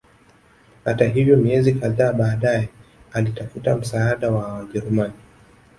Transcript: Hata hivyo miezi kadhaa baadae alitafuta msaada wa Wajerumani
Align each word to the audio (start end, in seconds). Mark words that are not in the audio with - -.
Hata 0.85 1.05
hivyo 1.07 1.37
miezi 1.37 1.73
kadhaa 1.73 2.13
baadae 2.13 2.69
alitafuta 3.13 3.75
msaada 3.77 4.31
wa 4.31 4.53
Wajerumani 4.53 5.13